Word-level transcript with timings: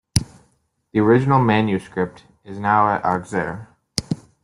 The 0.93 0.99
original 0.99 1.39
manuscript 1.39 2.23
is 2.43 2.57
now 2.57 2.89
at 2.89 3.05
Auxerre. 3.05 3.69